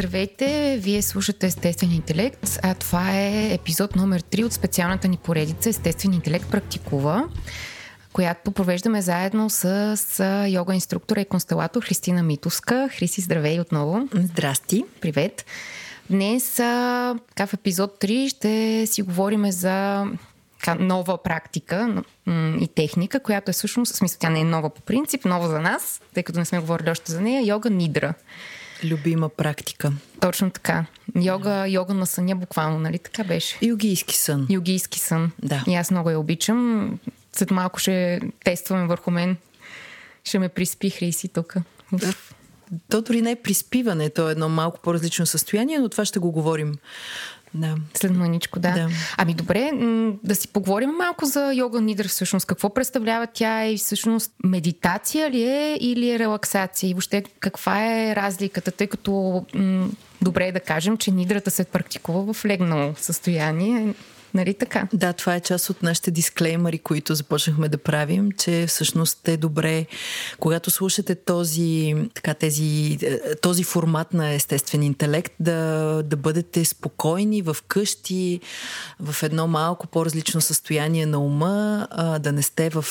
[0.00, 0.78] Здравейте!
[0.82, 6.12] Вие слушате Естествен интелект, а това е епизод номер 3 от специалната ни поредица Естествен
[6.12, 7.28] интелект практикува,
[8.12, 12.88] която провеждаме заедно с, с йога инструктора и констелатор Христина Митовска.
[12.92, 14.08] Хриси, здравей отново!
[14.14, 14.84] Здрасти!
[15.00, 15.46] Привет!
[16.10, 20.06] Днес така, в епизод 3 ще си говорим за
[20.60, 22.02] така, нова практика
[22.60, 25.60] и техника, която е всъщност, в смисъл тя не е нова по принцип, нова за
[25.60, 28.14] нас, тъй като не сме говорили още за нея, йога нидра.
[28.84, 29.92] Любима практика.
[30.20, 30.84] Точно така.
[31.20, 33.58] Йога, йога на съня буквално, нали така беше?
[33.62, 34.46] Йогийски сън.
[34.50, 35.32] Йогийски сън.
[35.42, 35.64] Да.
[35.68, 36.98] И аз много я обичам.
[37.32, 39.36] След малко ще тестваме върху мен.
[40.24, 41.54] Ще ме приспи Хриси тук.
[42.88, 46.32] То дори не е приспиване, то е едно малко по-различно състояние, но това ще го
[46.32, 46.74] говорим
[47.54, 47.76] да.
[47.94, 48.70] След маничко, да.
[48.72, 48.88] да.
[49.16, 49.70] Ами добре,
[50.24, 52.46] да си поговорим малко за йога нидра всъщност.
[52.46, 56.90] Какво представлява тя и всъщност медитация ли е или е релаксация?
[56.90, 59.88] И въобще каква е разликата, тъй като м-
[60.22, 63.94] добре е да кажем, че нидрата се практикува в легнало състояние.
[64.34, 64.88] Нали така?
[64.92, 69.86] Да, това е част от нашите дисклеймери, които започнахме да правим, че всъщност е добре,
[70.38, 72.98] когато слушате този, така, тези,
[73.42, 78.40] този формат на естествен интелект, да, да бъдете спокойни в къщи,
[79.00, 81.88] в едно малко по-различно състояние на ума,
[82.20, 82.84] да не сте в,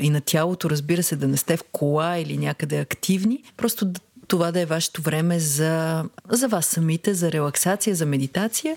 [0.00, 3.42] и на тялото, разбира се, да не сте в кола или някъде активни.
[3.56, 4.00] Просто да
[4.32, 8.76] това да е вашето време за, за вас самите, за релаксация, за медитация.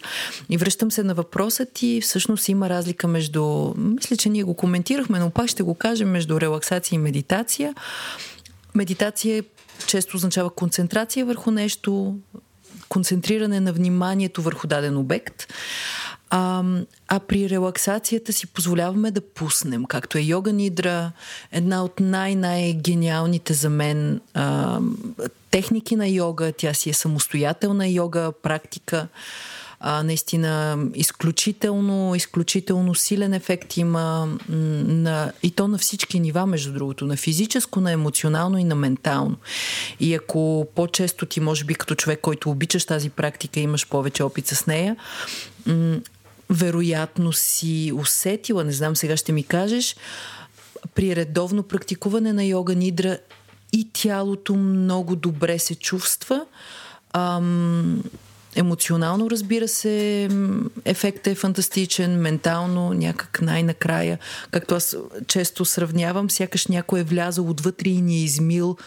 [0.49, 2.01] И връщам се на въпроса ти.
[2.01, 6.41] Всъщност има разлика между, мисля, че ние го коментирахме, но пак ще го кажем, между
[6.41, 7.73] релаксация и медитация.
[8.73, 9.43] Медитация
[9.87, 12.15] често означава концентрация върху нещо,
[12.89, 15.47] концентриране на вниманието върху даден обект.
[16.29, 16.63] А,
[17.07, 21.11] а при релаксацията си позволяваме да пуснем, както е йога нидра,
[21.51, 24.79] една от най-най-гениалните за мен а,
[25.51, 26.53] техники на йога.
[26.57, 29.07] Тя си е самостоятелна йога практика.
[29.79, 37.05] А, наистина изключително, изключително силен ефект има на, и то на всички нива, между другото,
[37.05, 39.35] на физическо, на емоционално и на ментално.
[39.99, 44.47] И ако по-често ти, може би като човек, който обичаш тази практика, имаш повече опит
[44.47, 44.95] с нея,
[46.49, 49.95] вероятно си усетила, не знам, сега ще ми кажеш,
[50.95, 53.17] при редовно практикуване на йога нидра
[53.73, 56.45] и тялото много добре се чувства.
[57.13, 58.03] Ам,
[58.55, 60.29] емоционално, разбира се,
[60.85, 64.19] ефектът е фантастичен, ментално, някак най-накрая,
[64.51, 64.97] както аз
[65.27, 68.77] често сравнявам, сякаш някой е влязал отвътре и ни е измил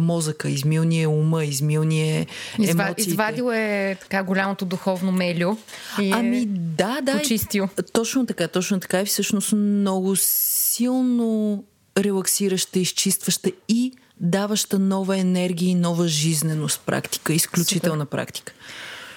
[0.00, 2.26] мозъка, измил ни е ума, измил ни е
[2.58, 3.10] емоциите.
[3.10, 5.56] Извадил е така голямото духовно мелю
[6.00, 7.18] и е Ами да, да.
[7.18, 7.68] Почистил.
[7.92, 11.64] Точно така, точно така и всъщност много силно
[11.98, 17.32] релаксираща, изчистваща и даваща нова енергия и нова жизненост практика.
[17.32, 18.10] Изключителна Супер.
[18.10, 18.52] практика.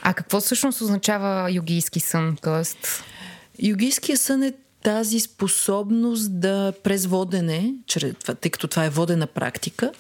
[0.02, 2.38] А какво всъщност означава йогийски сън?
[2.42, 3.04] Тоест...
[3.60, 7.74] Йогийския сън е тази способност да през водене,
[8.42, 9.92] тъй като това е водена практика,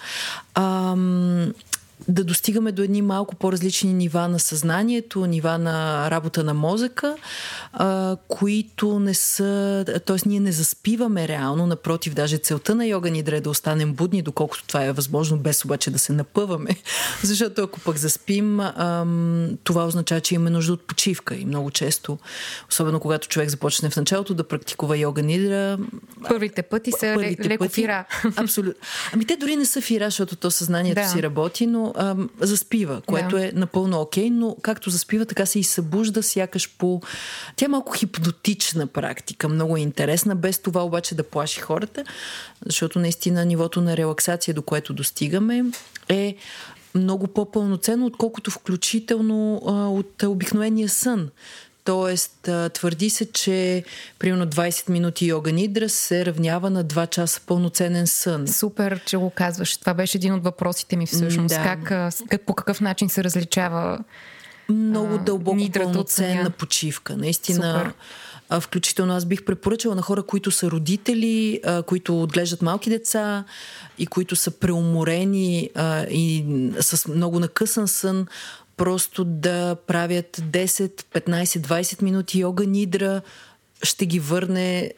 [2.07, 7.15] да достигаме до едни малко по-различни нива на съзнанието, нива на работа на мозъка,
[7.73, 9.85] а, които не са.
[10.05, 10.17] т.е.
[10.25, 14.63] ние не заспиваме реално, напротив, даже целта на йога ни е да останем будни, доколкото
[14.67, 16.69] това е възможно, без обаче да се напъваме.
[17.23, 21.35] Защото ако пък заспим, ам, това означава, че имаме нужда от почивка.
[21.35, 22.17] И много често,
[22.69, 25.77] особено когато човек започне в началото да практикува йога нидра.
[26.27, 28.05] Първите пъти са първите леко пъти, фира.
[28.35, 28.81] Абсолютно.
[29.13, 31.07] Ами те дори не са фира, защото то съзнанието да.
[31.07, 33.47] си работи, но а, заспива, което да.
[33.47, 37.01] е напълно окей, но както заспива, така се и събужда сякаш по...
[37.55, 42.03] Тя е малко хипнотична практика, много е интересна, без това обаче да плаши хората,
[42.65, 45.65] защото наистина нивото на релаксация, до което достигаме,
[46.09, 46.35] е
[46.95, 51.29] много по-пълноценно, отколкото включително а, от обикновения сън.
[51.87, 53.83] Тоест, твърди се, че
[54.19, 58.47] примерно 20 минути йога нидра се равнява на 2 часа пълноценен сън.
[58.47, 59.77] Супер, че го казваш.
[59.77, 61.55] Това беше един от въпросите ми всъщност.
[61.55, 61.63] Да.
[61.63, 61.83] Как,
[62.29, 63.99] как, по какъв начин се различава
[64.69, 67.17] Много дълбоко пълноценна почивка.
[67.17, 67.79] Наистина.
[67.79, 67.93] Супер.
[68.61, 73.43] Включително аз бих препоръчала на хора, които са родители, които отглеждат малки деца
[73.97, 75.69] и които са преуморени
[76.09, 76.45] и
[76.79, 78.27] с много накъсан сън,
[78.77, 83.21] просто да правят 10, 15, 20 минути йога нидра,
[83.83, 84.91] ще ги върне,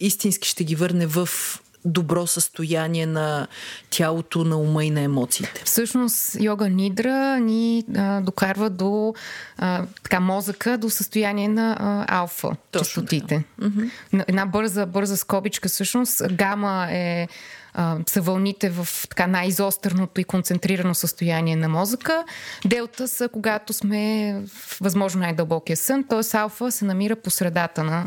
[0.00, 1.28] истински ще ги върне в
[1.84, 3.46] добро състояние на
[3.90, 5.62] тялото, на ума и на емоциите.
[5.64, 9.14] Всъщност йога нидра ни а, докарва до
[9.58, 13.44] а, така, мозъка до състояние на а, алфа Точно частотите.
[13.60, 14.24] Така.
[14.28, 16.22] Една бърза, бърза скобичка всъщност.
[16.30, 17.28] Гама е
[17.74, 22.24] а, са вълните в така най-изостърното и концентрирано състояние на мозъка.
[22.64, 26.36] Делта са когато сме в възможно най-дълбокия сън, т.е.
[26.36, 28.06] алфа се намира по средата на,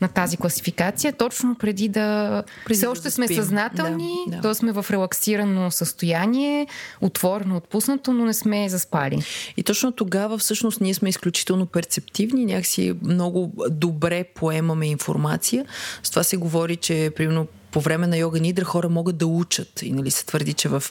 [0.00, 2.42] на тази класификация, точно преди да...
[2.64, 4.42] Преди все още да сме съзнателни, да, да.
[4.42, 4.54] т.е.
[4.54, 6.66] сме в релаксирано състояние,
[7.00, 9.22] отворено, отпуснато, но не сме заспали.
[9.56, 15.64] И точно тогава всъщност ние сме изключително перцептивни, някакси много добре поемаме информация.
[16.02, 19.82] С това се говори, че примерно по време на йога нидра хора могат да учат.
[19.82, 20.82] И нали се твърди, че в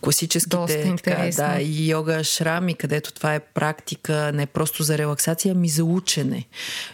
[0.00, 5.68] класическите така, да, и йога шрами, където това е практика не просто за релаксация, ами
[5.68, 6.44] за учене.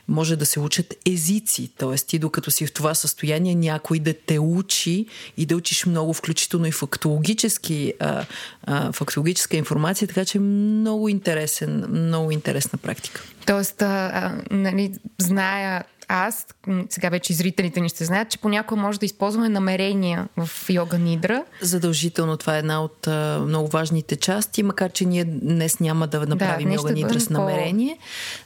[0.08, 1.94] Може да се учат езици, т.е.
[1.94, 5.06] ти докато си в това състояние някой да те учи
[5.37, 8.25] и да учиш много, включително и фактологически, а,
[8.64, 13.23] а, фактологическа информация, така че много интересен, много интересна практика.
[13.46, 16.47] Тоест, а, а, нали, зная аз,
[16.91, 21.44] сега вече зрителите ни ще знаят, че понякога може да използваме намерения в йога нидра.
[21.61, 26.26] Задължително това е една от а, много важните части, макар че ние днес няма да
[26.26, 27.99] направим да, йога нидра с намерение.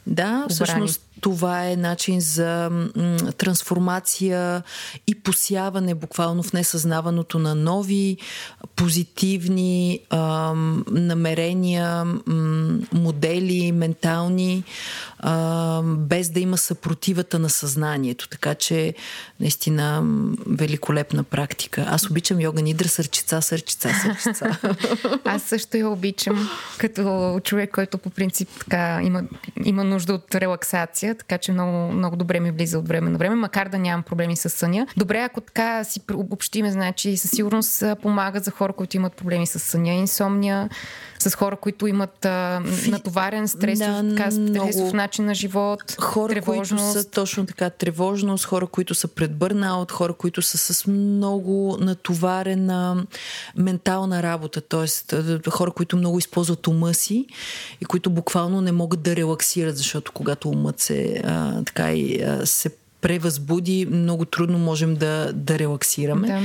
[0.04, 0.10] По...
[0.10, 4.62] Да, всъщност това е начин за м, трансформация
[5.06, 8.16] и посяване буквално в несъзнаваното на нови
[8.76, 10.52] позитивни а,
[10.90, 14.64] намерения, м, модели, ментални,
[15.18, 18.28] а, без да има съпротивата на съзнанието.
[18.28, 18.94] Така че
[19.40, 20.02] наистина
[20.46, 21.86] великолепна практика.
[21.88, 24.58] Аз обичам йога нидра сърчица, сърчица, сърчица.
[25.24, 26.48] Аз също я обичам
[26.78, 29.22] като човек, който по принцип така има,
[29.64, 33.36] има нужда от релаксация, така че много, много добре ми влиза от време на време,
[33.36, 34.86] макар да нямам проблеми с съня.
[34.96, 39.58] Добре, ако така си обобщиме, значи със сигурност помага за хора, които имат проблеми с
[39.58, 40.68] съня, инсомния,
[41.30, 46.84] с хора, които имат а, натоварен стрес, да, така, стресов начин на живот, хора, тревожност.
[46.84, 51.76] които са точно така тревожност, хора, които са пред бърнаут, хора, които са с много
[51.80, 53.06] натоварена
[53.56, 55.50] ментална работа, т.е.
[55.50, 57.26] хора, които много използват ума си
[57.80, 62.46] и които буквално не могат да релаксират, защото когато умът се а, така и а,
[62.46, 62.70] се
[63.00, 66.28] превъзбуди, много трудно можем да, да релаксираме.
[66.28, 66.40] Да.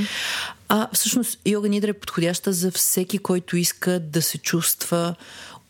[0.68, 5.14] А всъщност йога нидра е подходяща за всеки, който иска да се чувства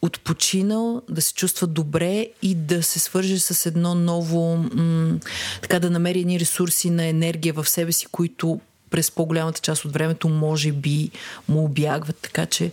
[0.03, 5.19] отпочинал, да се чувства добре и да се свърже с едно ново, м-
[5.63, 9.93] така да намери едни ресурси на енергия в себе си, които през по-голямата част от
[9.93, 11.11] времето може би
[11.49, 12.71] му обягват, така че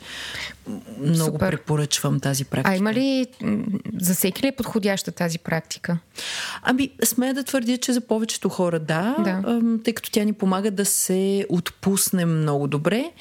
[1.00, 1.52] много Супер.
[1.52, 2.74] препоръчвам тази практика.
[2.74, 3.28] А има ли,
[4.00, 5.98] за всеки ли е подходяща тази практика?
[6.64, 9.62] Ами, смея да твърдя, че за повечето хора да, да.
[9.84, 13.12] тъй като тя ни помага да се отпуснем много добре,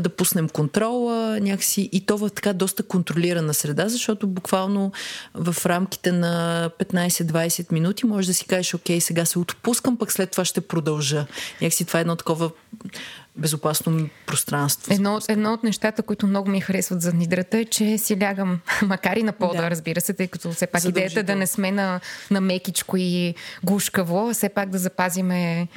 [0.00, 4.92] да пуснем контрола някакси и то в така доста контролирана среда, защото буквално
[5.34, 10.30] в рамките на 15-20 минути можеш да си кажеш, окей, сега се отпускам, пък след
[10.30, 11.26] това ще продължа.
[11.60, 12.50] Някакси това е едно такова
[13.36, 14.94] безопасно пространство.
[14.94, 19.16] Едно, едно от нещата, които много ми харесват за нидрата е, че си лягам, макар
[19.16, 19.70] и на пода, да.
[19.70, 22.00] разбира се, тъй като все пак идеята е да не сме на,
[22.30, 23.34] на мекичко и
[23.64, 25.68] гушкаво, все пак да запазиме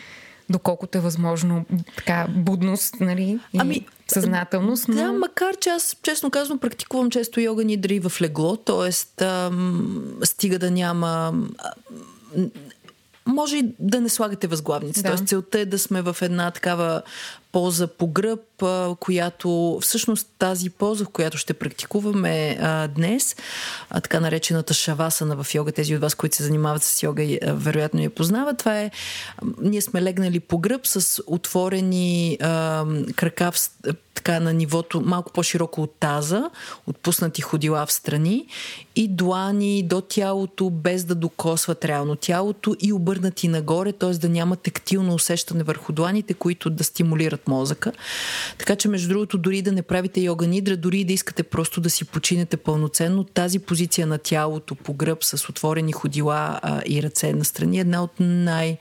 [0.50, 1.66] доколкото е възможно
[1.96, 3.40] така будност, нали?
[3.54, 4.88] И ами, съзнателност.
[4.88, 4.96] Но...
[4.96, 8.92] Да, макар че аз, честно казвам, практикувам често йога нидри в легло, т.е.
[10.26, 11.34] стига да няма
[13.26, 15.04] може и да не слагате възглавници.
[15.04, 15.10] Да.
[15.10, 17.02] Тоест целта е да сме в една такава
[17.52, 18.40] поза по гръб,
[19.00, 23.36] която всъщност тази поза, в която ще практикуваме а, днес,
[23.90, 28.02] а, така наречената шавасана в йога, тези от вас, които се занимават с йога, вероятно
[28.02, 28.58] я познават.
[28.58, 28.92] Това е,
[29.62, 33.58] ние сме легнали по гръб с отворени а, крака в,
[34.20, 36.50] така на нивото малко по-широко от таза,
[36.88, 38.48] отпуснати ходила в страни
[38.96, 44.10] и длани до тялото, без да докосват реално тялото и обърнати нагоре, т.е.
[44.10, 47.92] да няма тактилно усещане върху дланите, които да стимулират мозъка.
[48.58, 51.90] Така че, между другото, дори да не правите йога нидра, дори да искате просто да
[51.90, 57.34] си починете пълноценно, тази позиция на тялото по гръб с отворени ходила а, и ръце
[57.34, 58.78] на страни е една от най-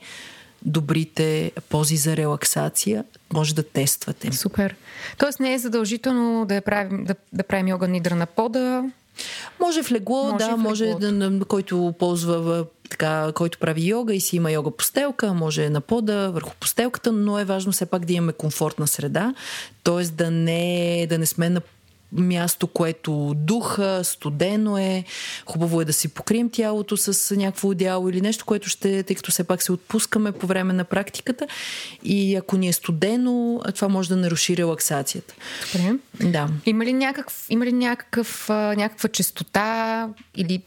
[0.65, 4.31] добрите пози за релаксация, може да тествате.
[4.31, 4.75] Супер.
[5.17, 8.83] Тоест не е задължително да, правим, да, да правим йога нидра на пода,
[9.59, 14.21] може в легло, може да, в може да, който ползва така, който прави йога и
[14.21, 18.13] си има йога постелка, може на пода, върху постелката, но е важно все пак да
[18.13, 19.33] имаме комфортна среда,
[19.83, 20.03] т.е.
[20.03, 21.61] да не, да не сме на
[22.11, 25.03] място, което духа, студено е,
[25.45, 29.31] хубаво е да си покрием тялото с някакво одеяло или нещо, което ще, тъй като
[29.31, 31.47] все пак се отпускаме по време на практиката
[32.03, 35.33] и ако ни е студено, това може да наруши релаксацията.
[35.73, 35.93] Добре.
[36.29, 36.49] Да.
[36.65, 40.61] Има ли, някакъв, има ли някакъв, някаква частота или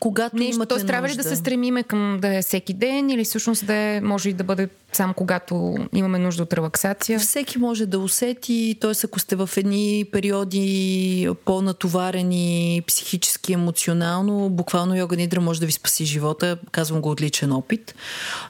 [0.00, 0.86] когато Нещо, имате т.е.
[0.86, 4.28] трябва ли да се стремиме към да е всеки ден или всъщност да е, може
[4.28, 7.18] и да бъде само когато имаме нужда от релаксация?
[7.18, 8.92] Всеки може да усети, т.е.
[9.04, 16.04] ако сте в едни периоди по-натоварени психически, емоционално, буквално йога нидра може да ви спаси
[16.04, 17.94] живота, казвам го от личен опит.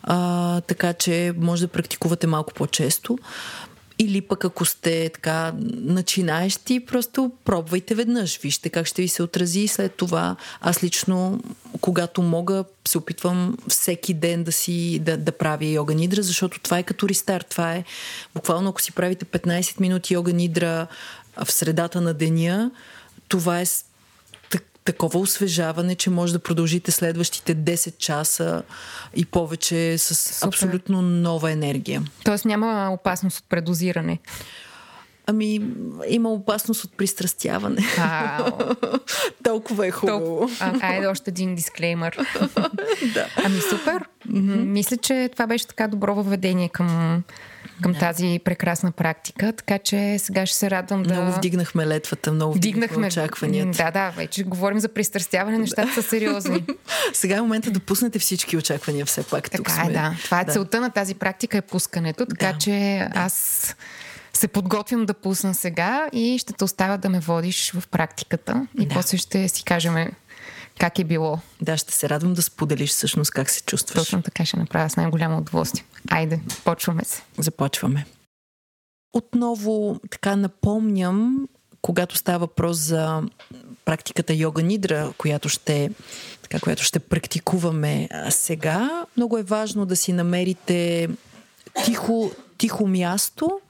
[0.03, 3.19] А, така че може да практикувате малко по-често.
[4.03, 8.39] Или пък ако сте така начинаещи, просто пробвайте веднъж.
[8.39, 11.41] Вижте как ще ви се отрази и след това аз лично,
[11.81, 16.79] когато мога, се опитвам всеки ден да си да, да правя йога нидра, защото това
[16.79, 17.47] е като рестарт.
[17.47, 17.85] Това е
[18.35, 20.87] буквално ако си правите 15 минути йога нидра
[21.45, 22.71] в средата на деня,
[23.29, 23.67] това е
[24.85, 28.63] такова освежаване, че може да продължите следващите 10 часа
[29.17, 30.49] и повече с Супер.
[30.49, 32.03] абсолютно нова енергия.
[32.25, 34.19] Тоест няма опасност от предозиране.
[35.27, 35.61] Ами,
[36.09, 37.83] има опасност от пристрастяване.
[39.45, 40.51] Толкова е хубаво.
[40.61, 42.17] А, айде още един дисклеймър.
[43.15, 43.27] да.
[43.45, 44.05] Ами супер.
[44.29, 44.65] Mm-hmm.
[44.65, 47.23] Мисля, че това беше така добро въведение към
[47.83, 47.99] към да.
[47.99, 51.15] тази прекрасна практика, така че сега ще се радвам да...
[51.15, 53.85] Много вдигнахме летвата, много вдигнахме, очакванията.
[53.85, 56.65] Да, да, вече говорим за пристрастяване, нещата са сериозни.
[57.13, 59.45] сега е момента да пуснете всички очаквания все пак.
[59.45, 59.87] Така тук сме.
[59.87, 60.15] е, да.
[60.25, 60.53] Това е да.
[60.53, 62.59] целта на тази практика е пускането, така да.
[62.59, 63.77] че аз
[64.33, 68.87] се подготвям да пусна сега и ще те оставя да ме водиш в практиката и
[68.87, 68.95] да.
[68.95, 69.97] после ще си кажем
[70.81, 71.39] как е било.
[71.61, 74.05] Да, ще се радвам да споделиш всъщност как се чувстваш.
[74.05, 75.85] Точно така ще направя с най-голямо удоволствие.
[76.11, 77.23] Айде, почваме се.
[77.39, 78.07] Започваме.
[79.13, 81.49] Отново така напомням,
[81.83, 83.23] когато става въпрос за
[83.85, 85.91] практиката йога нидра, която ще,
[86.43, 91.09] така, която ще практикуваме сега, много е важно да си намерите
[91.85, 93.61] тихо, тихо място,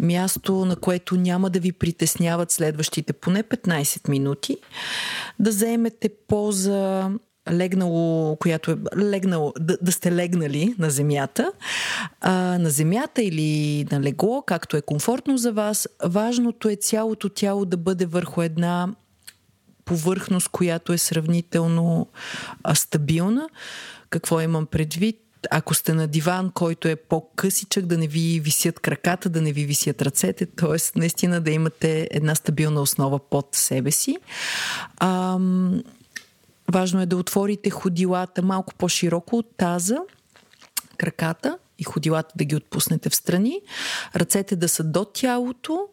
[0.00, 4.56] място, на което няма да ви притесняват следващите поне 15 минути,
[5.38, 7.10] да заемете поза
[7.50, 11.52] легнало, която е легнало, да, да сте легнали на земята,
[12.20, 15.88] а, на земята или на легло, както е комфортно за вас.
[16.04, 18.88] Важното е цялото тяло да бъде върху една
[19.84, 22.08] повърхност, която е сравнително
[22.62, 23.48] а, стабилна.
[24.10, 25.29] Какво имам предвид?
[25.50, 29.64] Ако сте на диван, който е по-късичък, да не ви висят краката, да не ви
[29.64, 30.98] висят ръцете, т.е.
[30.98, 34.16] наистина да имате една стабилна основа под себе си.
[35.00, 35.82] Ам,
[36.72, 39.98] важно е да отворите ходилата малко по-широко от таза,
[40.96, 43.60] краката и ходилата да ги отпуснете в страни,
[44.16, 45.86] ръцете да са до тялото,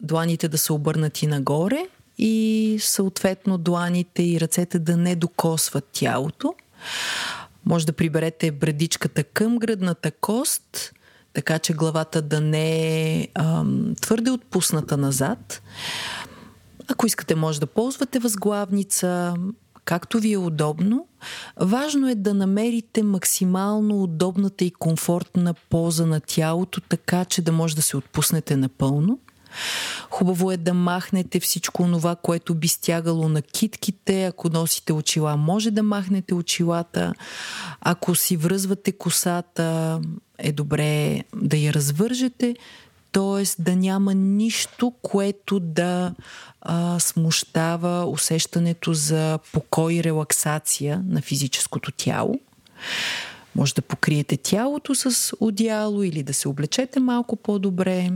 [0.00, 1.86] дланите да са обърнати нагоре
[2.18, 6.54] и съответно дланите и ръцете да не докосват тялото.
[7.66, 10.92] Може да приберете брадичката към гръдната кост,
[11.32, 15.62] така че главата да не е ам, твърде отпусната назад.
[16.88, 19.34] Ако искате, може да ползвате възглавница,
[19.84, 21.06] както ви е удобно.
[21.60, 27.76] Важно е да намерите максимално удобната и комфортна поза на тялото, така че да може
[27.76, 29.18] да се отпуснете напълно.
[30.10, 34.24] Хубаво е да махнете всичко това, което би стягало на китките.
[34.24, 37.14] Ако носите очила, може да махнете очилата.
[37.80, 40.00] Ако си връзвате косата,
[40.38, 42.56] е добре да я развържете.
[43.12, 43.62] Т.е.
[43.62, 46.14] да няма нищо, което да
[46.60, 52.40] а, смущава усещането за покой и релаксация на физическото тяло.
[53.54, 58.10] Може да покриете тялото с одеяло или да се облечете малко по-добре.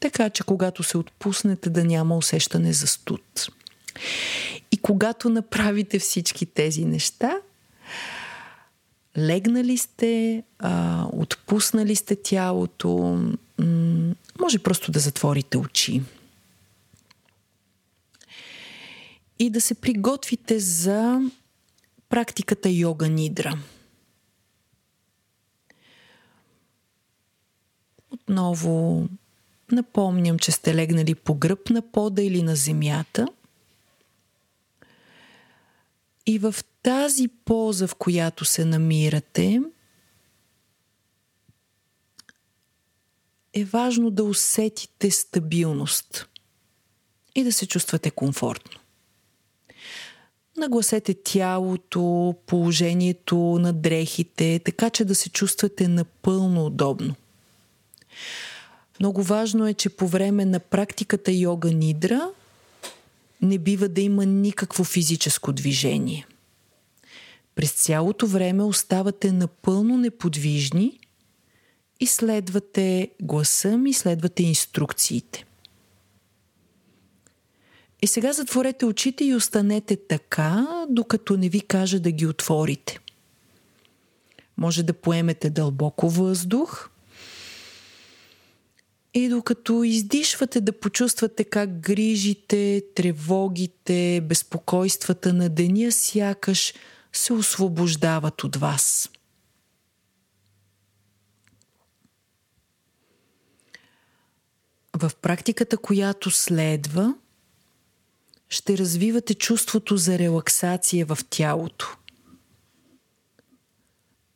[0.00, 3.48] Така че когато се отпуснете да няма усещане за студ.
[4.72, 7.36] И когато направите всички тези неща,
[9.18, 10.42] легнали сте,
[11.12, 13.18] отпуснали сте тялото,
[14.40, 16.02] може просто да затворите очи.
[19.38, 21.20] И да се приготвите за
[22.08, 23.58] практиката йога нидра.
[28.10, 29.08] Отново
[29.74, 33.26] Напомням, че сте легнали по гръб на пода или на земята.
[36.26, 39.60] И в тази поза, в която се намирате,
[43.52, 46.28] е важно да усетите стабилност
[47.34, 48.80] и да се чувствате комфортно.
[50.56, 57.14] Нагласете тялото, положението на дрехите, така че да се чувствате напълно удобно.
[59.00, 62.30] Много важно е, че по време на практиката йога нидра
[63.42, 66.26] не бива да има никакво физическо движение.
[67.54, 71.00] През цялото време оставате напълно неподвижни
[72.00, 75.44] и следвате гласа ми, следвате инструкциите.
[78.02, 82.98] И сега затворете очите и останете така, докато не ви кажа да ги отворите.
[84.56, 86.90] Може да поемете дълбоко въздух
[89.14, 96.74] и докато издишвате да почувствате как грижите, тревогите, безпокойствата на деня сякаш
[97.12, 99.10] се освобождават от вас.
[104.96, 107.14] В практиката, която следва,
[108.48, 111.96] ще развивате чувството за релаксация в тялото.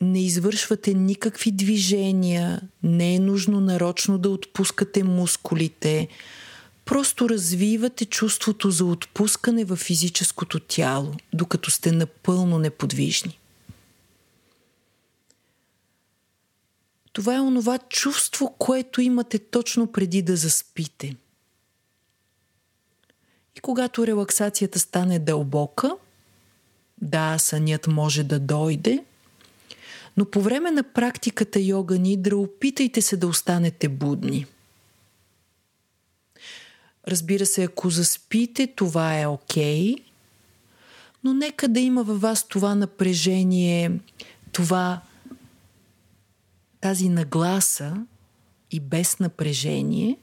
[0.00, 6.08] Не извършвате никакви движения, не е нужно нарочно да отпускате мускулите.
[6.84, 13.38] Просто развивате чувството за отпускане в физическото тяло, докато сте напълно неподвижни.
[17.12, 21.16] Това е онова чувство, което имате точно преди да заспите–
[23.58, 25.96] и когато релаксацията стане дълбока,
[27.02, 29.04] да, сънят може да дойде,
[30.18, 34.46] но по време на практиката йога нидра опитайте се да останете будни.
[37.08, 39.94] Разбира се, ако заспите, това е окей,
[41.24, 43.92] но нека да има във вас това напрежение,
[44.52, 45.00] това
[46.80, 48.06] тази нагласа
[48.70, 50.16] и без напрежение,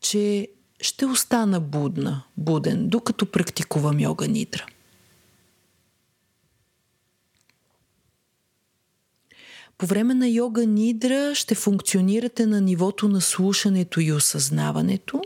[0.00, 0.48] че
[0.80, 4.66] ще остана будна, буден, докато практикувам йога нидра.
[9.78, 15.22] По време на йога нидра ще функционирате на нивото на слушането и осъзнаването.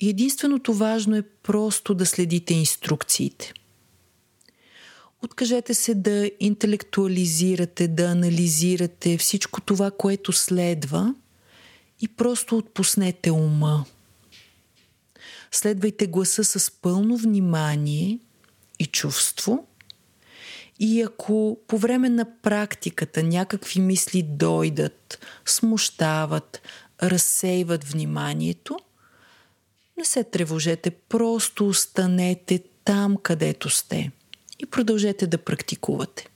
[0.00, 3.52] И единственото важно е просто да следите инструкциите.
[5.22, 11.14] Откажете се да интелектуализирате, да анализирате всичко това, което следва
[12.00, 13.84] и просто отпуснете ума.
[15.52, 18.18] Следвайте гласа с пълно внимание
[18.78, 19.66] и чувство.
[20.84, 26.62] И ако по време на практиката някакви мисли дойдат, смущават,
[27.02, 28.78] разсейват вниманието,
[29.98, 34.10] не се тревожете, просто останете там, където сте
[34.58, 36.28] и продължете да практикувате.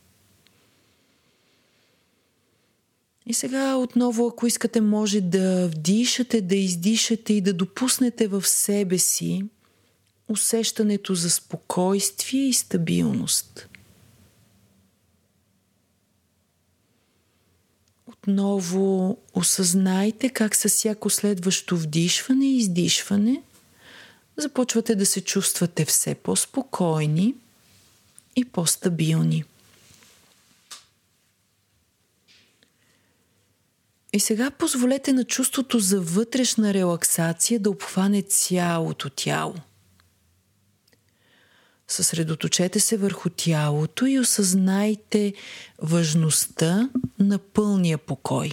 [3.27, 8.99] И сега отново, ако искате, може да вдишате, да издишате и да допуснете в себе
[8.99, 9.45] си
[10.29, 13.69] усещането за спокойствие и стабилност.
[18.27, 23.43] Отново осъзнайте как със всяко следващо вдишване и издишване
[24.37, 27.35] започвате да се чувствате все по-спокойни
[28.37, 29.45] и по-стабилни.
[34.13, 39.55] И сега позволете на чувството за вътрешна релаксация да обхване цялото тяло.
[41.89, 45.35] Съсредоточете се върху тялото и осъзнайте
[45.83, 48.51] важността на пълния покой.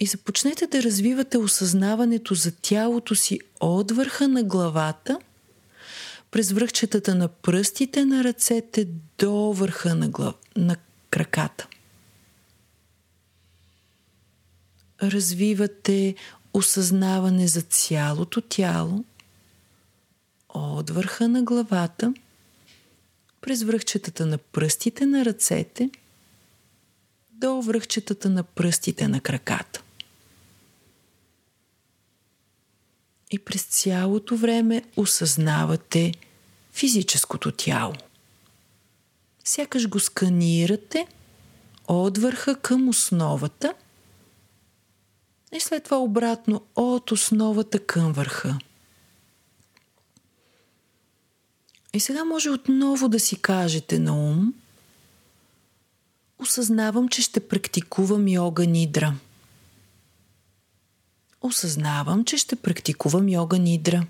[0.00, 5.18] И започнете да развивате осъзнаването за тялото си от върха на главата,
[6.30, 10.34] през връхчетата на пръстите на ръцете до върха на, глав...
[10.56, 10.76] на
[11.10, 11.66] краката.
[15.02, 16.14] развивате
[16.54, 19.04] осъзнаване за цялото тяло
[20.54, 22.14] от върха на главата,
[23.40, 25.90] през връхчетата на пръстите на ръцете
[27.32, 29.82] до връхчетата на пръстите на краката.
[33.30, 36.12] И през цялото време осъзнавате
[36.72, 37.94] физическото тяло.
[39.44, 41.06] Сякаш го сканирате
[41.88, 43.74] от върха към основата–
[45.54, 48.58] и след това обратно от основата към върха.
[51.94, 54.54] И сега може отново да си кажете на ум
[56.38, 59.14] Осъзнавам, че ще практикувам йога нидра.
[61.40, 64.06] Осъзнавам, че ще практикувам йога нидра.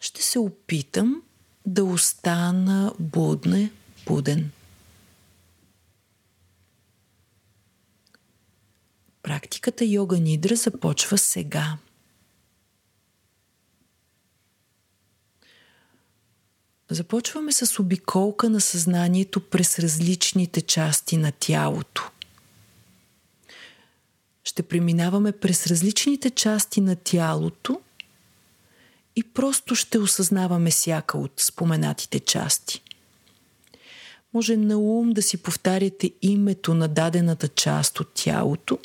[0.00, 1.22] Ще се опитам
[1.66, 3.70] да остана будна,
[4.06, 4.50] буден.
[9.22, 11.78] Практиката йога нидра започва сега.
[16.94, 22.10] Започваме с обиколка на съзнанието през различните части на тялото.
[24.44, 27.80] ще преминаваме през различните части на тялото
[29.16, 32.82] и просто ще осъзнаваме всяка от споменатите части.
[34.34, 38.78] Може на ум да си повтаряте името на дадената част от тялото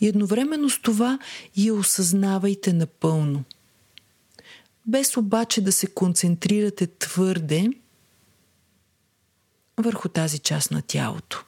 [0.00, 1.18] и едновременно с това
[1.56, 3.44] я осъзнавайте напълно.
[4.86, 7.68] Без обаче да се концентрирате твърде
[9.76, 11.44] върху тази част на тялото.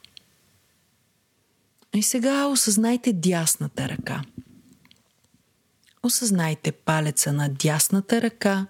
[1.94, 4.22] И сега осъзнайте дясната ръка.
[6.02, 8.66] Осъзнайте палеца на дясната ръка,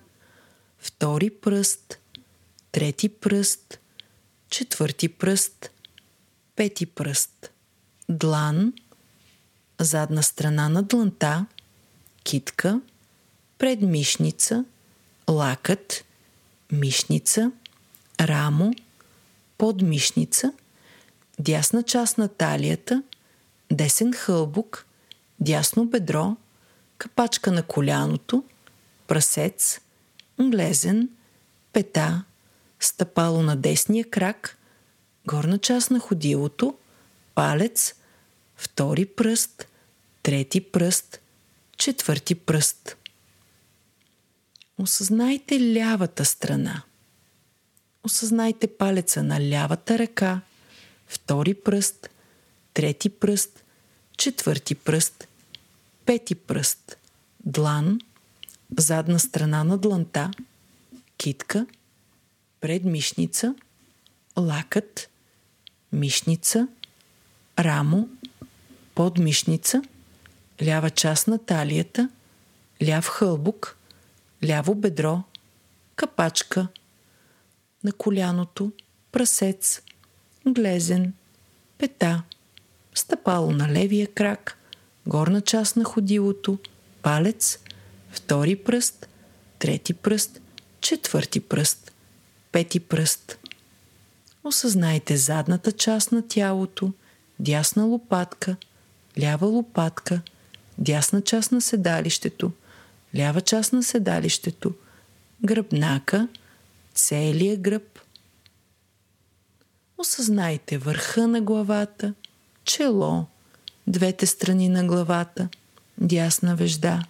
[0.79, 1.98] втори пръст,
[2.72, 3.81] трети пръст,
[4.50, 5.70] четвърти пръст,
[6.57, 7.50] пети пръст,
[8.09, 8.72] длан,
[9.81, 11.46] задна страна на дланта,
[12.24, 12.81] китка,
[13.58, 14.64] предмишница,
[15.30, 16.04] лакът,
[16.72, 17.52] мишница,
[18.20, 18.72] рамо,
[19.58, 20.52] подмишница,
[21.38, 23.02] дясна част на талията–
[23.70, 24.86] десен хълбук,
[25.40, 26.36] дясно бедро,
[26.98, 28.44] капачка на коляното,
[29.06, 29.80] прасец,
[30.40, 31.08] глезен,
[31.72, 32.24] пета,
[32.80, 34.58] стъпало на десния крак,
[35.26, 36.74] горна част на ходилото,
[37.34, 37.94] палец,
[38.56, 39.68] втори пръст,
[40.22, 41.20] трети пръст,
[41.76, 42.96] четвърти пръст.
[44.78, 46.82] Осъзнайте лявата страна.
[48.04, 50.40] Осъзнайте палеца на лявата ръка,
[51.06, 52.10] втори пръст,
[52.74, 53.64] трети пръст,
[54.16, 55.28] четвърти пръст,
[56.06, 56.96] пети пръст,
[57.46, 57.98] длан,
[58.78, 60.30] задна страна на дланта,
[61.16, 61.66] китка,
[62.60, 63.54] предмишница,
[64.38, 65.08] лакът,
[65.92, 66.68] мишница,
[67.58, 68.08] рамо,
[68.94, 69.82] подмишница,
[70.62, 72.08] лява част на талията,
[72.88, 73.75] ляв хълбук,
[74.46, 75.22] ляво бедро,
[75.96, 76.68] капачка,
[77.85, 78.72] на коляното,
[79.12, 79.82] прасец,
[80.46, 81.12] глезен,
[81.78, 82.22] пета–
[82.98, 84.59] стъпало на левия крак,
[85.06, 86.59] горна част на ходилото,
[87.02, 87.59] палец,
[88.11, 89.09] втори пръст,
[89.59, 90.40] трети пръст,
[90.80, 91.92] четвърти пръст,
[92.52, 93.38] пети пръст.
[94.44, 96.92] Осъзнайте задната част на тялото,
[97.38, 98.56] дясна лопатка,
[99.20, 100.20] лява лопатка,
[100.78, 102.52] дясна част на седалището,
[103.16, 104.74] лява част на седалището,
[105.44, 106.29] гръбнака,
[106.94, 107.98] целия гръб.
[109.98, 112.14] Осъзнайте върха на главата–
[112.64, 113.26] чело,
[113.87, 115.48] двете страни на главата,
[115.98, 117.05] дясна вежда,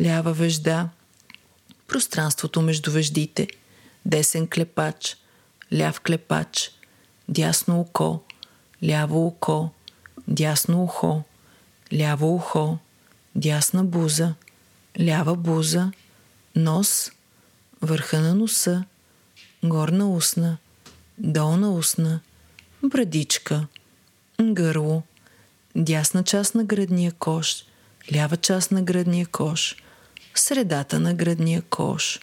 [0.00, 0.88] лява вежда,
[1.86, 3.48] пространството между веждите,
[4.06, 5.16] десен клепач,
[5.72, 6.70] ляв клепач,
[7.28, 8.20] дясно око,
[8.84, 9.70] ляво око,
[10.28, 11.22] дясно ухо,
[11.92, 12.78] ляво ухо,
[13.34, 14.34] дясна буза,
[15.00, 15.92] лява буза,
[16.56, 17.12] нос,
[17.82, 18.84] върха на носа,
[19.64, 20.58] горна устна,
[21.18, 22.20] долна устна,
[22.82, 23.66] брадичка–
[24.42, 25.02] гърло,
[25.76, 27.64] дясна част на градния кош,
[28.14, 29.76] лява част на градния кош,
[30.34, 32.20] средата на градния кош,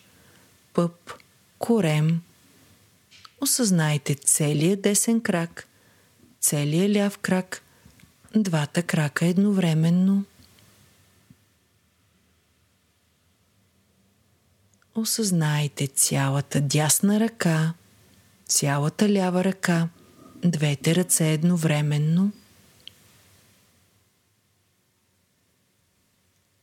[0.74, 1.12] пъп,
[1.60, 2.22] корем.
[3.42, 5.68] Осъзнайте целият десен крак,
[6.42, 7.62] целият ляв крак,
[8.36, 10.24] двата крака едновременно.
[14.98, 17.74] Осъзнайте цялата дясна ръка,
[18.48, 19.90] цялата лява ръка–
[20.46, 22.32] двете ръце едновременно.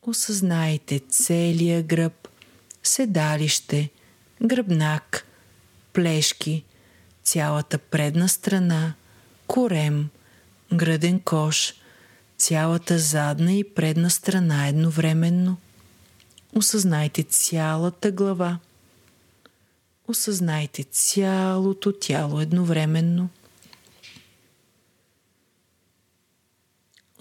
[0.02, 2.28] Осъзнайте целия гръб,
[2.82, 3.90] седалище,
[4.42, 5.26] гръбнак,
[5.92, 6.64] плешки,
[7.22, 8.94] цялата предна страна,
[9.46, 10.08] корем,
[10.74, 11.74] гръден кош,
[12.38, 15.56] цялата задна и предна страна едновременно.
[16.56, 18.58] Осъзнайте цялата глава.
[20.08, 23.28] Осъзнайте цялото тяло едновременно.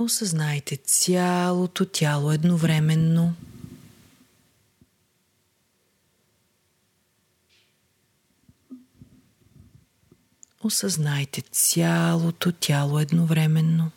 [0.03, 3.33] осъзнайте цялото тяло едновременно.
[10.63, 13.91] Осъзнайте цялото тяло едновременно.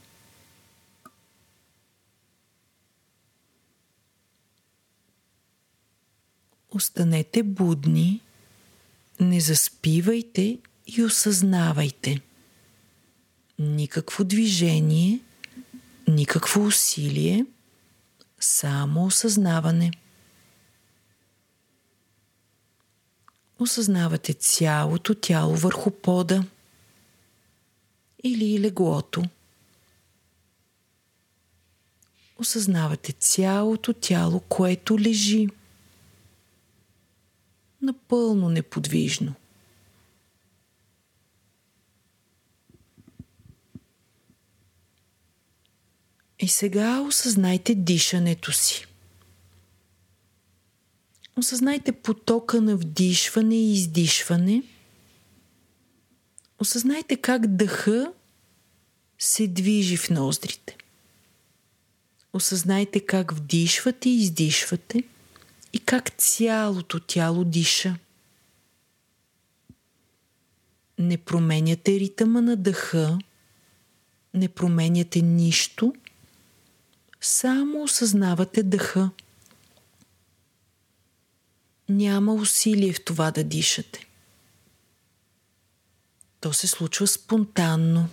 [6.75, 8.21] Останете будни,
[9.21, 12.21] не заспивайте и осъзнавайте.
[13.59, 15.21] Никакво движение–
[16.09, 17.47] Никакво усилие,
[18.41, 19.91] само осъзнаване.
[23.59, 26.45] Осъзнавате цялото тяло върху пода
[28.25, 29.23] или леглото.
[32.39, 35.49] Осъзнавате цялото тяло, което лежи
[37.85, 39.35] напълно неподвижно.
[46.39, 48.87] И сега осъзнайте дишането си.
[51.37, 54.63] Осъзнайте потока на вдишване и издишване.
[56.59, 58.13] Осъзнайте как дъха
[59.19, 60.77] се движи в ноздрите.
[62.33, 65.03] Осъзнайте как вдишвате и издишвате
[65.75, 67.97] и как цялото тяло диша.
[70.99, 73.19] Не променяте ритъма на дъха,
[74.35, 75.95] не променяте нищо,
[77.21, 79.11] само осъзнавате дъха.
[81.89, 84.07] Няма усилие в това да дишате.
[86.41, 88.09] То се случва спонтанно.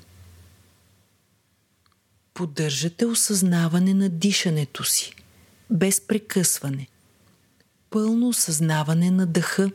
[2.33, 5.15] Поддържате осъзнаване на дишането си,
[5.69, 6.87] без прекъсване.
[7.91, 9.71] Пълно осъзнаване на дъха.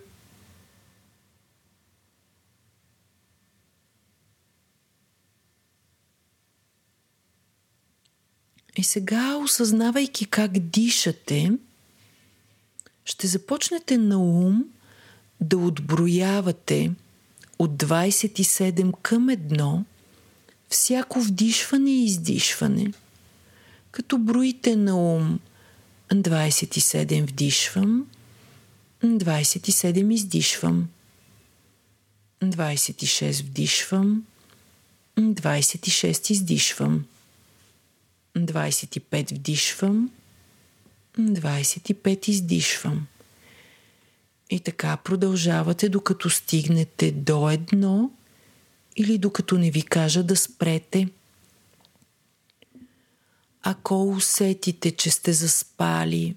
[8.76, 11.52] И сега, осъзнавайки как дишате,
[13.04, 14.64] ще започнете на ум
[15.40, 16.92] да отброявате
[17.58, 19.84] от 27 към 1
[20.68, 22.92] всяко вдишване и издишване,
[23.90, 25.40] като броите на ум
[26.14, 28.06] 27 вдишвам,
[29.02, 30.88] 27 издишвам,
[32.42, 34.26] 26 вдишвам,
[35.18, 37.04] 26 издишвам,
[38.36, 40.10] 25 вдишвам,
[41.18, 43.06] 25 издишвам.
[44.50, 48.10] И така продължавате, докато стигнете до едно
[48.96, 51.08] или докато не ви кажа да спрете.
[53.68, 56.36] Ако усетите, че сте заспали,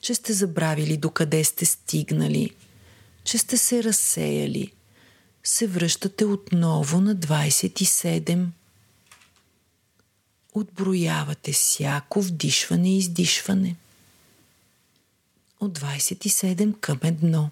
[0.00, 2.50] че сте забравили докъде сте стигнали,
[3.24, 4.72] че сте се разсеяли,
[5.44, 8.46] се връщате отново на 27.
[10.54, 13.76] Отброявате всяко вдишване и издишване
[15.60, 17.48] от 27 към 1.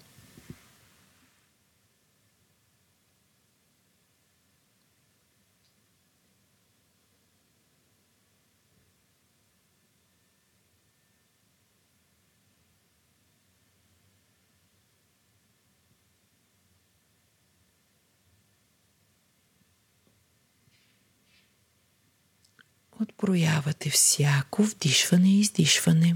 [23.31, 26.15] Отброявате всяко вдишване и издишване.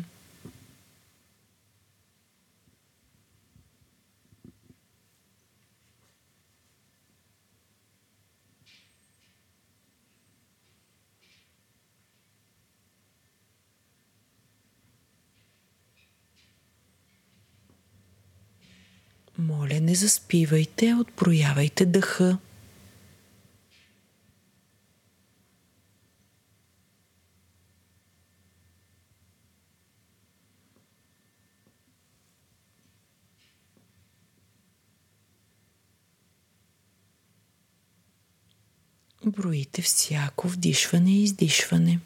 [19.38, 22.38] Моля, не заспивайте, отброявайте дъха.
[39.46, 42.00] Броите всяко вдишване и издишване.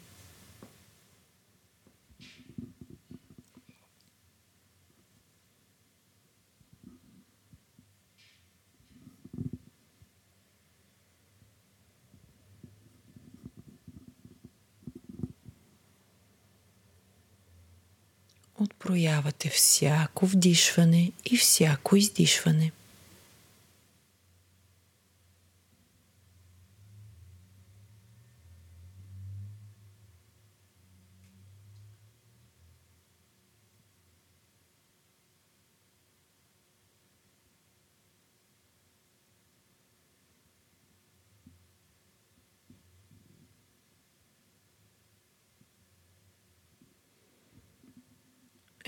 [18.54, 22.72] Откроявате всяко вдишване и всяко издишване.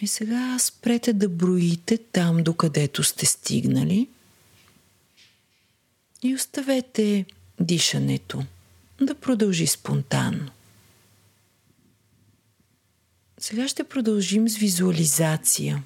[0.02, 4.08] И сега спрете да броите там, докъдето сте стигнали.
[6.22, 7.24] И оставете
[7.60, 8.44] дишането
[9.00, 10.50] да продължи спонтанно.
[13.38, 15.84] Сега ще продължим с визуализация.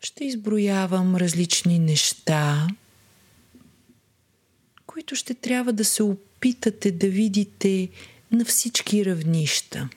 [0.00, 2.68] Ще изброявам различни неща,
[4.86, 7.88] които ще трябва да се опитате да видите
[8.30, 9.88] на всички равнища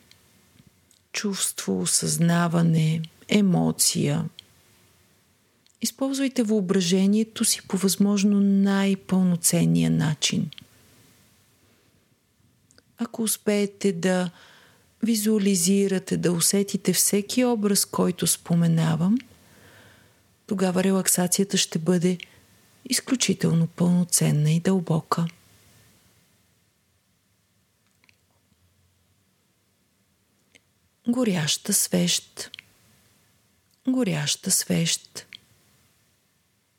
[1.12, 4.26] чувство, осъзнаване, емоция.
[5.82, 10.50] Използвайте въображението си по възможно най-пълноценния начин.
[12.98, 14.30] Ако успеете да
[15.04, 19.18] визуализирате, да усетите всеки образ, който споменавам,
[20.48, 22.18] тогава релаксацията ще бъде
[22.90, 25.26] изключително пълноценна и дълбока.
[31.08, 32.50] Горяща свещ,
[33.88, 35.26] горяща свещ,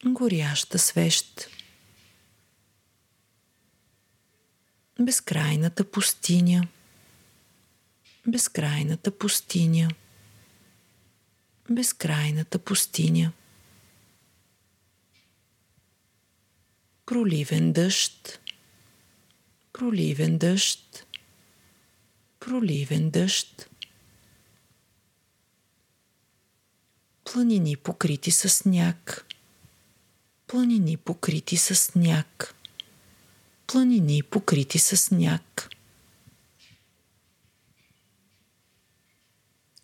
[0.05, 1.49] горяща свещ.
[4.99, 6.69] Безкрайната пустиня,
[8.27, 9.89] безкрайната пустиня,
[11.71, 13.33] безкрайната пустиня.
[17.07, 18.41] Проливен дъжд,
[19.73, 21.07] проливен дъжд,
[22.41, 23.72] проливен дъжд.
[27.25, 29.27] Планини покрити с сняг,
[30.47, 32.55] планини покрити с сняг,
[33.67, 35.69] планини покрити с сняг.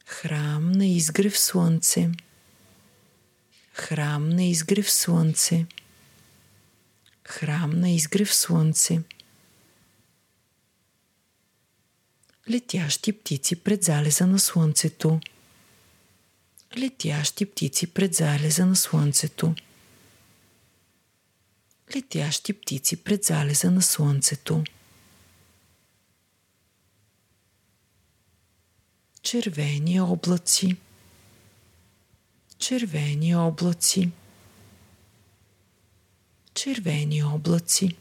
[0.07, 2.11] Храм на изгрев слънце,
[3.73, 5.67] храм на изгрев слънце,
[7.25, 9.03] храм на изгрев слънце.
[12.51, 15.21] Летящи птици пред залеза на слънцето.
[16.77, 19.55] Летящи птици пред залеза на слънцето.
[21.97, 24.65] Летящи птици пред залеза на слънцето.
[29.23, 30.77] Червени облаци.
[32.59, 34.11] Червени облаци.
[36.55, 37.97] Червени облаци.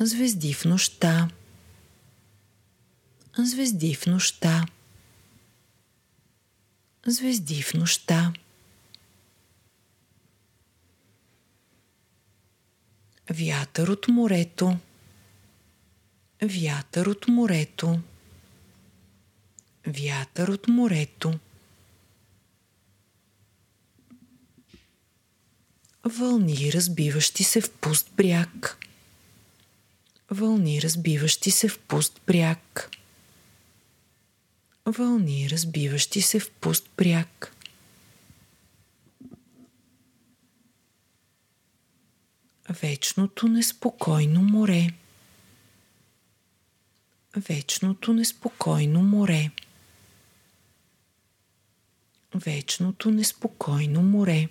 [0.00, 1.30] Звезди в нощта.
[3.38, 4.66] Звезди в нощта.
[7.06, 8.32] Звезди в нощта.
[13.30, 14.76] Вятър от морето.
[16.42, 18.00] Вятър от морето.
[19.86, 21.38] Вятър от морето.
[26.04, 28.78] Вълни, разбиващи се в пуст бряг
[30.34, 32.90] вълни, разбиващи се в пуст бряг.
[34.86, 37.56] Вълни, разбиващи се в пуст бряг.
[42.68, 44.86] Вечното неспокойно море.
[47.36, 49.50] Вечното неспокойно море.
[52.34, 54.48] Вечното неспокойно море.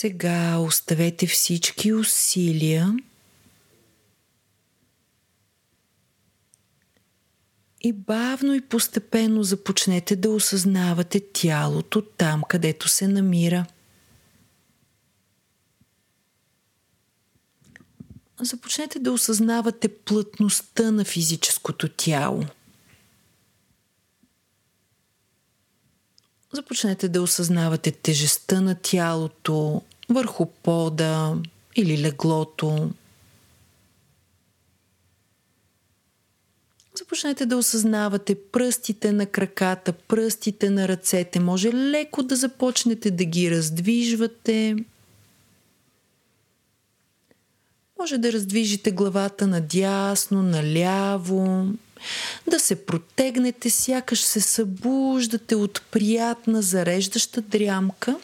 [0.00, 2.96] Сега оставете всички усилия
[7.80, 13.66] и бавно и постепенно започнете да осъзнавате тялото там, където се намира.
[18.40, 22.44] Започнете да осъзнавате плътността на физическото тяло–
[26.52, 31.36] започнете да осъзнавате тежестта на тялото върху пода
[31.76, 32.90] или леглото.
[36.94, 41.40] Започнете да осъзнавате пръстите на краката, пръстите на ръцете.
[41.40, 44.76] Може леко да започнете да ги раздвижвате.
[48.00, 51.66] Може да раздвижите главата надясно, наляво,
[52.50, 58.16] да се протегнете, сякаш се събуждате от приятна зареждаща дрямка,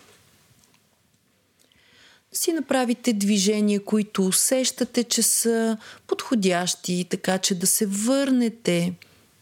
[2.32, 8.92] да си направите движения, които усещате, че са подходящи, така че да се върнете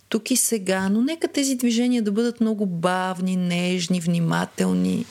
[0.09, 5.07] тук и сега, но нека тези движения да бъдат много бавни, нежни, внимателни.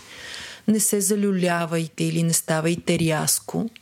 [0.68, 3.70] Не се залюлявайте или не ставайте рязко–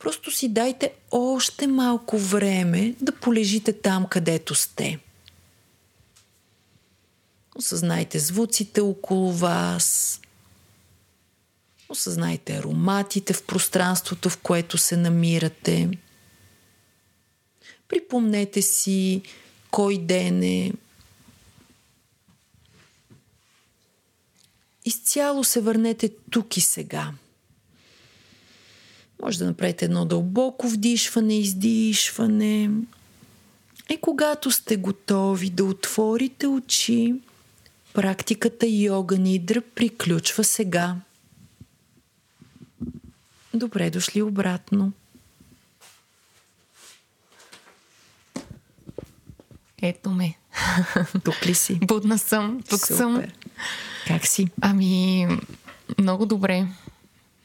[0.00, 4.98] Просто си дайте още малко време да полежите там, където сте.
[7.54, 10.20] Осъзнайте звуците около вас.
[11.88, 15.90] Осъзнайте ароматите в пространството, в което се намирате.
[17.88, 19.22] Припомнете си
[19.70, 20.72] кой ден е.
[24.84, 27.12] Изцяло се върнете тук и сега.
[29.22, 32.70] Може да направите едно дълбоко вдишване, издишване.
[33.90, 37.14] И когато сте готови да отворите очи,
[37.94, 40.96] практиката йога нидра приключва сега.
[43.54, 44.92] Добре дошли обратно.
[49.82, 50.34] Ето ме.
[51.24, 51.78] Тук ли си?
[51.82, 52.62] Будна съм.
[52.68, 52.96] Тук Супер.
[52.96, 53.22] съм.
[54.06, 54.48] Как си?
[54.60, 55.28] Ами,
[55.98, 56.66] много добре.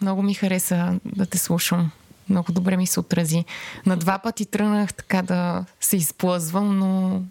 [0.02, 1.92] Много ми хареса да те слушам.
[2.30, 3.46] Много добре ми се отрази.
[3.86, 7.22] На два пъти тръгнах така да се изплъзвам, но...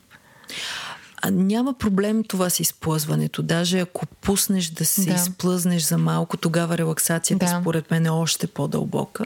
[1.23, 3.43] А няма проблем това с изплъзването.
[3.43, 5.15] Даже ако пуснеш да се да.
[5.15, 7.61] изплъзнеш за малко, тогава релаксацията да.
[7.61, 9.25] според мен е още по-дълбока.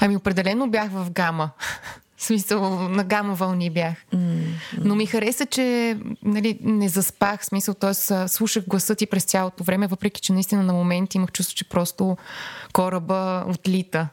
[0.00, 1.50] Ами определено бях в гама.
[2.26, 3.94] Смисъл, на гама вълни бях.
[4.14, 4.44] Mm-hmm.
[4.78, 7.94] Но ми хареса, че нали, не заспах, смисъл, т.е.
[8.28, 12.16] слушах гласа ти през цялото време, въпреки, че наистина на моменти имах чувство, че просто
[12.72, 14.08] кораба отлита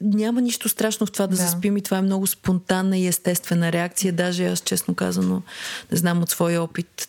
[0.00, 3.72] няма нищо страшно в това да, да заспим и това е много спонтанна и естествена
[3.72, 4.12] реакция.
[4.12, 5.42] Даже аз, честно казано,
[5.92, 7.08] не знам от своя опит,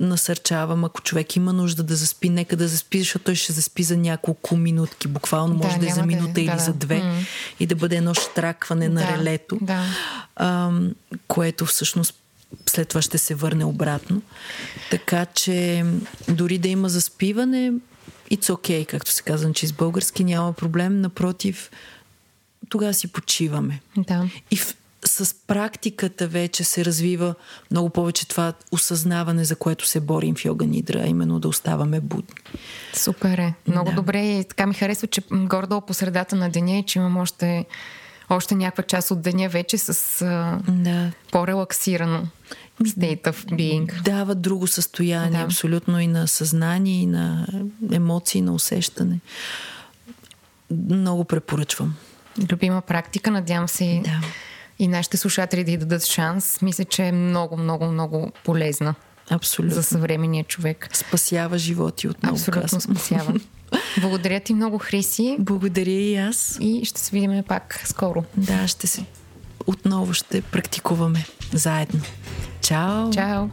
[0.00, 3.96] насърчавам, ако човек има нужда да заспи, нека да заспи, защото той ще заспи за
[3.96, 5.08] няколко минутки.
[5.08, 7.26] Буквално може да, да е за минута да, или да, за две mm.
[7.60, 9.84] и да бъде едно штракване да, на релето, да.
[10.36, 10.70] а,
[11.28, 12.14] което всъщност
[12.66, 14.22] след това ще се върне обратно.
[14.90, 15.84] Така че
[16.28, 17.72] дори да има заспиване,
[18.30, 21.00] it's okay, както се казва, че с български няма проблем.
[21.00, 21.70] Напротив,
[22.68, 23.80] тогава си почиваме.
[23.96, 24.28] Да.
[24.50, 27.34] И в, с практиката вече се развива
[27.70, 32.34] много повече това осъзнаване, за което се борим в йога нидра, именно да оставаме будни.
[32.94, 33.54] Супер е.
[33.68, 33.96] Много да.
[33.96, 34.26] добре.
[34.26, 37.66] И така ми харесва, че гордо по средата на деня и че имам още,
[38.30, 40.24] още някаква част от деня вече с
[40.68, 41.12] да.
[41.32, 42.26] по-релаксирано
[42.82, 44.02] state of being.
[44.02, 45.44] Дава друго състояние, да.
[45.44, 47.46] абсолютно и на съзнание, и на
[47.92, 49.20] емоции, и на усещане.
[50.70, 51.94] Много препоръчвам
[52.52, 53.30] любима практика.
[53.30, 54.20] Надявам се да.
[54.80, 56.62] И нашите слушатели да й дадат шанс.
[56.62, 58.94] Мисля, че е много, много, много полезна.
[59.30, 59.74] Абсолютно.
[59.74, 60.88] За съвременния човек.
[60.92, 62.34] Спасява животи отново.
[62.34, 62.80] Абсолютно казвам.
[62.80, 63.34] спасява.
[64.00, 65.36] Благодаря ти много, Хриси.
[65.38, 66.58] Благодаря и аз.
[66.60, 68.24] И ще се видим пак скоро.
[68.36, 69.04] Да, ще се.
[69.66, 72.00] Отново ще практикуваме заедно.
[72.60, 73.10] Чао!
[73.10, 73.48] Чао!